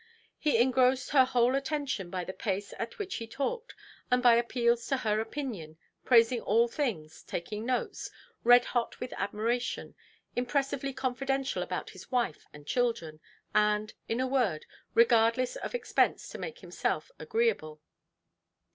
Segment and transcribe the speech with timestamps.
[0.39, 3.75] He engrossed her whole attention by the pace at which he talked,
[4.09, 8.09] and by appeals to her opinion, praising all things, taking notes,
[8.43, 9.93] red–hot with admiration,
[10.35, 13.19] impressively confidential about his wife and children,
[13.53, 17.79] and, in a word, regardless of expense to make himself agreeable.